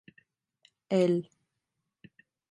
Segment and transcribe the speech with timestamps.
[0.99, 1.15] El…